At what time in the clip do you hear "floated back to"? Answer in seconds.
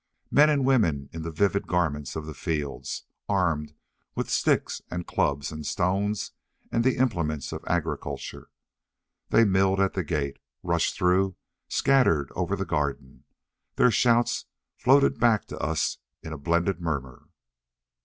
14.75-15.57